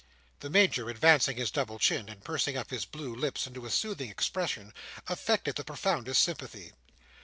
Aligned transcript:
The 0.39 0.49
Major 0.49 0.89
advancing 0.89 1.37
his 1.37 1.51
double 1.51 1.77
chin, 1.77 2.09
and 2.09 2.23
pursing 2.23 2.57
up 2.57 2.71
his 2.71 2.85
blue 2.85 3.13
lips 3.13 3.45
into 3.45 3.67
a 3.67 3.69
soothing 3.69 4.09
expression, 4.09 4.73
affected 5.07 5.57
the 5.57 5.63
profoundest 5.63 6.23
sympathy. 6.23 6.73